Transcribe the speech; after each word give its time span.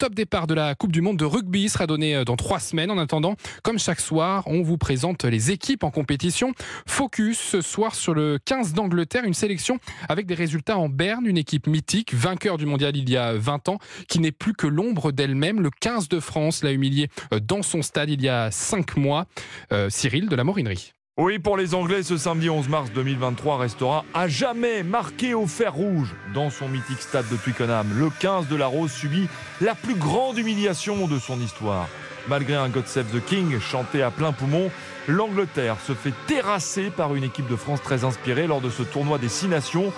top 0.00 0.14
départ 0.14 0.46
de 0.46 0.54
la 0.54 0.74
Coupe 0.74 0.92
du 0.92 1.02
Monde 1.02 1.18
de 1.18 1.26
rugby 1.26 1.68
sera 1.68 1.86
donné 1.86 2.16
euh, 2.16 2.24
dans 2.24 2.36
trois 2.36 2.58
semaines. 2.58 2.90
En 2.90 2.96
attendant, 2.96 3.36
comme 3.62 3.78
chaque 3.78 4.00
soir, 4.00 4.44
on 4.46 4.62
vous 4.62 4.78
présente 4.78 5.26
les 5.26 5.50
équipes 5.50 5.84
en 5.84 5.90
compétition. 5.90 6.54
Focus 6.86 7.38
ce 7.38 7.60
soir 7.60 7.94
sur 7.94 8.14
le 8.14 8.38
15 8.42 8.72
d'Angleterre, 8.72 9.24
une 9.24 9.34
sélection 9.34 9.78
avec 10.08 10.24
des 10.24 10.34
résultats 10.34 10.78
en 10.78 10.88
berne, 10.88 11.26
une 11.26 11.36
équipe 11.36 11.66
mythique, 11.66 12.14
vainqueur 12.14 12.56
du 12.56 12.64
mondial 12.64 12.96
il 12.96 13.10
y 13.10 13.18
a 13.18 13.34
20 13.34 13.68
ans, 13.68 13.78
qui 14.08 14.20
n'est 14.20 14.32
plus 14.32 14.54
que 14.54 14.66
l'ombre 14.66 15.12
d'elle-même. 15.12 15.60
Le 15.60 15.68
15 15.68 16.08
de 16.08 16.18
France 16.18 16.64
l'a 16.64 16.72
humilié 16.72 17.10
euh, 17.34 17.38
dans 17.38 17.60
son 17.60 17.82
stade 17.82 18.08
il 18.08 18.22
y 18.22 18.28
a 18.30 18.50
5 18.50 18.96
mois. 18.96 19.26
Euh, 19.70 19.90
Cyril 19.90 20.30
de 20.30 20.36
la 20.36 20.44
Morinerie. 20.44 20.94
Oui, 21.22 21.38
pour 21.38 21.58
les 21.58 21.74
Anglais, 21.74 22.02
ce 22.02 22.16
samedi 22.16 22.48
11 22.48 22.70
mars 22.70 22.90
2023 22.94 23.58
restera 23.58 24.06
à 24.14 24.26
jamais 24.26 24.82
marqué 24.82 25.34
au 25.34 25.46
fer 25.46 25.74
rouge 25.74 26.14
dans 26.32 26.48
son 26.48 26.66
mythique 26.66 27.02
stade 27.02 27.28
de 27.30 27.36
Twickenham. 27.36 27.92
Le 27.94 28.08
15 28.08 28.48
de 28.48 28.56
la 28.56 28.66
Rose 28.66 28.90
subit 28.90 29.28
la 29.60 29.74
plus 29.74 29.96
grande 29.96 30.38
humiliation 30.38 31.06
de 31.06 31.18
son 31.18 31.38
histoire. 31.38 31.88
Malgré 32.26 32.54
un 32.54 32.70
God 32.70 32.86
Save 32.86 33.10
the 33.14 33.22
King 33.22 33.60
chanté 33.60 34.00
à 34.00 34.10
plein 34.10 34.32
poumon, 34.32 34.70
l'Angleterre 35.08 35.76
se 35.86 35.92
fait 35.92 36.14
terrasser 36.26 36.88
par 36.88 37.14
une 37.14 37.24
équipe 37.24 37.50
de 37.50 37.56
France 37.56 37.82
très 37.82 38.04
inspirée 38.04 38.46
lors 38.46 38.62
de 38.62 38.70
ce 38.70 38.82
tournoi 38.82 39.18
des 39.18 39.28
Six 39.28 39.48
Nations. 39.48 39.92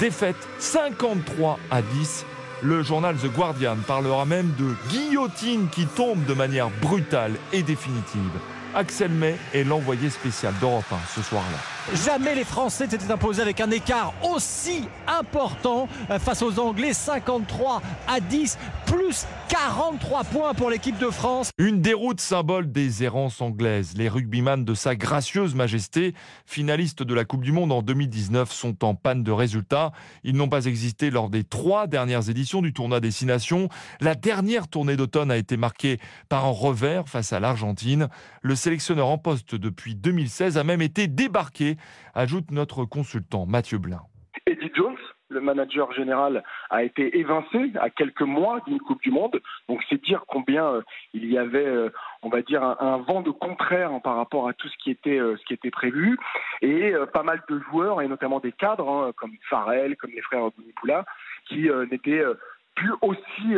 Défaite 0.00 0.48
53 0.58 1.60
à 1.70 1.82
10. 1.82 2.26
Le 2.62 2.82
journal 2.82 3.14
The 3.14 3.32
Guardian 3.32 3.76
parlera 3.86 4.24
même 4.24 4.52
de 4.58 4.74
guillotine 4.90 5.68
qui 5.70 5.86
tombe 5.86 6.24
de 6.24 6.34
manière 6.34 6.70
brutale 6.82 7.34
et 7.52 7.62
définitive. 7.62 8.40
Axel 8.74 9.10
May 9.12 9.36
est 9.52 9.62
l'envoyé 9.62 10.10
spécial 10.10 10.52
d'Europe 10.60 10.84
1 10.90 10.96
ce 11.14 11.22
soir-là. 11.22 11.58
Jamais 11.92 12.34
les 12.34 12.44
Français 12.44 12.88
s'étaient 12.88 13.12
imposés 13.12 13.42
avec 13.42 13.60
un 13.60 13.70
écart 13.70 14.14
aussi 14.22 14.88
important 15.06 15.86
euh, 16.10 16.18
face 16.18 16.40
aux 16.40 16.58
Anglais, 16.58 16.94
53 16.94 17.82
à 18.08 18.20
10, 18.20 18.56
plus 18.86 19.26
43 19.48 20.24
points 20.24 20.54
pour 20.54 20.70
l'équipe 20.70 20.96
de 20.98 21.10
France. 21.10 21.50
Une 21.58 21.82
déroute 21.82 22.22
symbole 22.22 22.72
des 22.72 23.04
errances 23.04 23.42
anglaises. 23.42 23.94
Les 23.96 24.08
rugbyman 24.08 24.64
de 24.64 24.74
sa 24.74 24.96
gracieuse 24.96 25.54
majesté, 25.54 26.14
finalistes 26.46 27.02
de 27.02 27.14
la 27.14 27.26
Coupe 27.26 27.42
du 27.42 27.52
Monde 27.52 27.70
en 27.70 27.82
2019, 27.82 28.50
sont 28.50 28.82
en 28.82 28.94
panne 28.94 29.22
de 29.22 29.30
résultats. 29.30 29.92
Ils 30.22 30.36
n'ont 30.36 30.48
pas 30.48 30.64
existé 30.64 31.10
lors 31.10 31.28
des 31.28 31.44
trois 31.44 31.86
dernières 31.86 32.30
éditions 32.30 32.62
du 32.62 32.72
tournoi 32.72 33.00
des 33.00 33.10
Six 33.10 33.26
Nations. 33.26 33.68
La 34.00 34.14
dernière 34.14 34.68
tournée 34.68 34.96
d'automne 34.96 35.30
a 35.30 35.36
été 35.36 35.58
marquée 35.58 35.98
par 36.30 36.46
un 36.46 36.50
revers 36.50 37.08
face 37.08 37.34
à 37.34 37.40
l'Argentine. 37.40 38.08
Le 38.40 38.56
sélectionneur 38.56 39.08
en 39.08 39.18
poste 39.18 39.54
depuis 39.54 39.94
2016 39.94 40.56
a 40.56 40.64
même 40.64 40.82
été 40.82 41.08
débarqué, 41.08 41.73
ajoute 42.14 42.50
notre 42.50 42.84
consultant 42.84 43.46
Mathieu 43.46 43.78
Blin. 43.78 44.00
Eddie 44.46 44.70
Jones, 44.74 44.96
le 45.28 45.40
manager 45.40 45.92
général, 45.92 46.42
a 46.68 46.82
été 46.82 47.18
évincé 47.18 47.72
à 47.80 47.88
quelques 47.88 48.22
mois 48.22 48.60
d'une 48.66 48.78
Coupe 48.78 49.02
du 49.02 49.10
Monde. 49.10 49.40
Donc 49.68 49.82
c'est 49.88 50.02
dire 50.02 50.24
combien 50.26 50.66
euh, 50.66 50.82
il 51.14 51.30
y 51.30 51.38
avait, 51.38 51.66
euh, 51.66 51.90
on 52.22 52.28
va 52.28 52.42
dire, 52.42 52.62
un, 52.62 52.98
vent 52.98 53.22
de 53.22 53.30
contraire 53.30 53.90
par 54.02 54.16
rapport 54.16 54.48
à 54.48 54.52
tout 54.52 54.68
ce 54.68 54.76
qui 54.82 54.90
était, 54.90 55.18
euh, 55.18 55.36
ce 55.36 55.44
qui 55.46 55.54
était 55.54 55.70
prévu. 55.70 56.18
Et 56.60 56.92
pas 57.12 57.22
mal 57.22 57.42
de 57.48 57.58
joueurs, 57.70 58.02
et 58.02 58.08
notamment 58.08 58.40
des 58.40 58.52
cadres, 58.52 58.88
hein, 58.88 59.12
comme 59.16 59.32
Farrell, 59.48 59.96
comme 59.96 60.10
les 60.10 60.22
frères 60.22 60.50
Bonipula, 60.56 61.04
qui 61.46 61.68
n'étaient 61.90 62.22
plus 62.74 62.92
aussi 63.02 63.56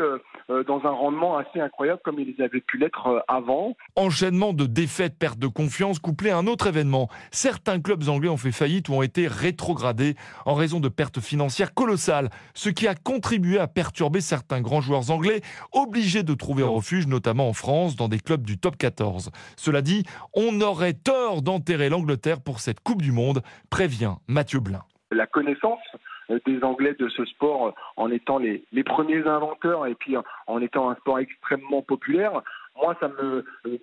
dans 0.49 0.85
un 0.85 0.91
rendement 0.91 1.37
assez 1.37 1.61
incroyable 1.61 2.01
comme 2.05 2.21
ils 2.21 2.41
avaient 2.43 2.61
pu 2.61 2.79
l'être 2.79 3.07
euh, 3.09 3.21
avant. 3.29 3.75
Enchaînement 3.97 4.53
de 4.53 4.67
défaites, 4.67 5.19
perte 5.19 5.39
de 5.39 5.47
confiance, 5.47 5.99
couplé 5.99 6.31
à 6.31 6.39
un 6.39 6.47
autre 6.47 6.67
événement. 6.69 7.09
Certains 7.31 7.81
clubs 7.81 8.09
anglais 8.09 8.29
ont 8.29 8.37
fait 8.37 8.53
faillite 8.53 8.89
ou 8.89 8.95
ont 8.95 9.03
été 9.03 9.27
rétrogradés 9.27 10.15
en 10.45 10.55
raison 10.55 10.81
de 10.81 10.89
pertes 10.89 11.21
financières 11.21 11.75
colossales, 11.75 12.31
ce 12.55 12.71
qui 12.71 12.87
a 12.87 12.95
contribué 12.95 13.59
à 13.59 13.67
perturber 13.67 14.21
certains 14.21 14.61
grands 14.61 14.81
joueurs 14.81 15.11
anglais 15.11 15.41
obligés 15.73 16.23
de 16.23 16.35
trouver 16.35 16.63
refuge, 16.63 17.07
notamment 17.07 17.49
en 17.49 17.53
France, 17.53 17.97
dans 17.97 18.09
des 18.09 18.21
clubs 18.21 18.43
du 18.43 18.59
top 18.59 18.77
14. 18.77 19.31
Cela 19.57 19.83
dit, 19.83 20.05
on 20.35 20.61
aurait 20.61 20.95
tort 20.95 21.43
d'enterrer 21.43 21.89
l'Angleterre 21.89 22.41
pour 22.41 22.61
cette 22.61 22.81
Coupe 22.81 23.03
du 23.03 23.13
Monde, 23.13 23.43
prévient 23.71 24.15
Mathieu 24.29 24.61
Blin. 24.61 24.83
La 25.13 25.27
connaissance 25.27 25.79
euh, 25.95 25.96
des 26.29 26.63
Anglais 26.63 26.95
de 26.99 27.09
ce 27.09 27.25
sport 27.25 27.75
en 27.97 28.11
étant 28.11 28.39
les, 28.39 28.65
les 28.73 28.85
premiers 28.85 29.27
inventeurs 29.27 29.87
et 29.87 29.95
puis 29.95 30.17
en 30.47 30.61
étant 30.61 30.91
un 30.91 30.95
sport 30.97 31.19
extrêmement 31.19 31.83
populaire, 31.83 32.43
moi 32.77 32.97
ça 33.01 33.09
me 33.09 33.45
euh, 33.67 33.79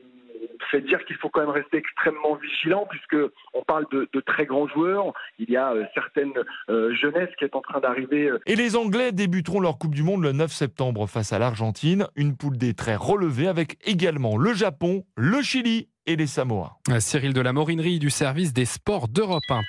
fait 0.71 0.81
dire 0.81 1.03
qu'il 1.05 1.15
faut 1.17 1.29
quand 1.29 1.41
même 1.41 1.49
rester 1.49 1.77
extrêmement 1.77 2.35
vigilant 2.35 2.87
puisque 2.89 3.31
on 3.53 3.63
parle 3.63 3.85
de, 3.91 4.09
de 4.11 4.19
très 4.21 4.45
grands 4.45 4.67
joueurs. 4.67 5.13
Il 5.39 5.49
y 5.49 5.57
a 5.57 5.73
euh, 5.73 5.85
certaines 5.93 6.33
euh, 6.69 6.93
jeunesse 6.95 7.29
qui 7.37 7.45
est 7.45 7.55
en 7.55 7.61
train 7.61 7.79
d'arriver. 7.79 8.31
Et 8.45 8.55
les 8.55 8.75
Anglais 8.75 9.11
débuteront 9.11 9.59
leur 9.59 9.77
Coupe 9.77 9.95
du 9.95 10.03
Monde 10.03 10.23
le 10.23 10.31
9 10.31 10.51
septembre 10.51 11.07
face 11.07 11.33
à 11.33 11.39
l'Argentine. 11.39 12.07
Une 12.15 12.35
poule 12.35 12.57
des 12.57 12.73
très 12.73 12.95
relevée 12.95 13.47
avec 13.47 13.77
également 13.85 14.37
le 14.37 14.53
Japon, 14.53 15.05
le 15.15 15.41
Chili 15.41 15.89
et 16.05 16.15
les 16.15 16.27
Samoa. 16.27 16.77
Cyril 16.99 17.33
de 17.33 17.41
la 17.41 17.53
Morinerie 17.53 17.99
du 17.99 18.09
service 18.09 18.53
des 18.53 18.65
sports 18.65 19.07
d'Europe 19.07 19.43
1. 19.49 19.61